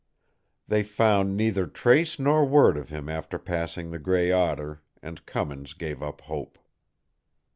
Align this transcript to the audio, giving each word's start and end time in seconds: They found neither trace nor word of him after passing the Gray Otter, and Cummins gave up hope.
They 0.67 0.81
found 0.81 1.37
neither 1.37 1.67
trace 1.67 2.17
nor 2.17 2.43
word 2.43 2.75
of 2.75 2.89
him 2.89 3.07
after 3.07 3.37
passing 3.37 3.91
the 3.91 3.99
Gray 3.99 4.31
Otter, 4.31 4.81
and 4.99 5.23
Cummins 5.27 5.73
gave 5.75 6.01
up 6.01 6.21
hope. 6.21 6.57